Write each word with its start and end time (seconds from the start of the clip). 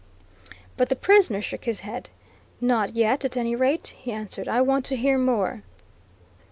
But 0.77 0.89
the 0.89 0.95
prisoner 0.95 1.43
shook 1.43 1.65
his 1.65 1.81
head. 1.81 2.09
"Not 2.59 2.95
yet, 2.95 3.23
at 3.23 3.37
any 3.37 3.55
rate," 3.55 3.93
he 3.99 4.11
answered. 4.11 4.47
"I 4.47 4.59
want 4.59 4.83
to 4.85 4.95
hear 4.95 5.19
more." 5.19 5.61